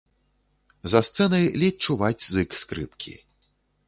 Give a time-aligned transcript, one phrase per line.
[0.93, 3.13] За сцэнай ледзь чуваць зык скрыпкі.